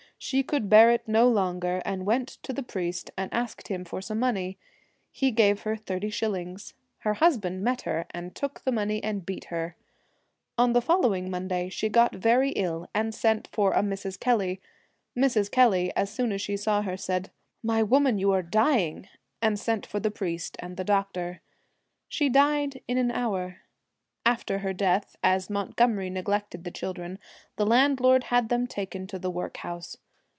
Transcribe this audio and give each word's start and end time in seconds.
She 0.23 0.43
could 0.43 0.69
bear 0.69 0.91
it 0.91 1.07
no 1.07 1.27
longer, 1.27 1.81
and 1.83 2.05
went 2.05 2.27
to 2.43 2.53
the 2.53 2.61
priest 2.61 3.09
and 3.17 3.33
asked 3.33 3.69
him 3.69 3.83
for 3.83 4.01
some 4.03 4.19
money. 4.19 4.59
He 5.09 5.31
gave 5.31 5.63
her 5.63 5.75
thirty 5.75 6.11
shillings. 6.11 6.75
Her 6.99 7.15
husband 7.15 7.63
met 7.63 7.81
her, 7.81 8.05
28 8.11 8.11
and 8.11 8.35
took 8.35 8.59
the 8.63 8.71
money, 8.71 9.03
and 9.03 9.25
beat 9.25 9.45
her. 9.45 9.75
On 10.59 10.67
Village 10.69 10.73
the 10.75 10.85
following 10.85 11.29
Monday 11.31 11.69
she 11.69 11.89
got 11.89 12.13
very 12.13 12.51
ill, 12.51 12.87
and 12.93 13.15
sent 13.15 13.47
for 13.51 13.71
a 13.73 13.81
Mrs. 13.81 14.19
Kelly. 14.19 14.61
Mrs. 15.17 15.49
Kelly, 15.49 15.91
as 15.95 16.11
soon 16.11 16.31
as 16.31 16.39
she 16.39 16.55
saw 16.55 16.83
her, 16.83 16.97
said,' 16.97 17.31
My 17.63 17.81
woman, 17.81 18.19
you 18.19 18.31
are 18.31 18.43
dying,' 18.43 19.09
and 19.41 19.57
sent 19.59 19.87
for 19.87 19.99
the 19.99 20.11
priest 20.11 20.55
and 20.59 20.77
the 20.77 20.83
doctor. 20.83 21.41
She 22.07 22.29
died 22.29 22.83
in 22.87 22.99
an 22.99 23.09
hour. 23.09 23.61
After 24.23 24.59
her 24.59 24.71
death, 24.71 25.15
as 25.23 25.49
Montgomery 25.49 26.11
neglected 26.11 26.63
the 26.63 26.69
children, 26.69 27.17
the 27.55 27.65
landlord 27.65 28.25
had 28.25 28.49
them 28.49 28.67
taken 28.67 29.07
to 29.07 29.17
the 29.17 29.31
workhouse. 29.31 29.97